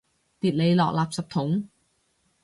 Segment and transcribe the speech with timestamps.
[0.39, 1.69] 掉你落垃圾桶！